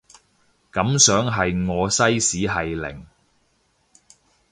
[0.71, 3.05] 感想係我西史係零